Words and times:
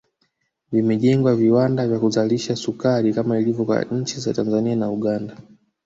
Vimejengwa 0.71 1.35
viwanda 1.35 1.87
vya 1.87 1.99
kuzalisha 1.99 2.55
sukari 2.55 3.13
kama 3.13 3.39
ilivyo 3.39 3.65
kwa 3.65 3.83
nchi 3.83 4.19
za 4.19 4.33
Tanzania 4.33 4.75
na 4.75 4.91
Uganda 4.91 5.37